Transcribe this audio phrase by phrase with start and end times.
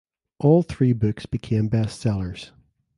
[0.39, 2.49] All three books became bestsellers.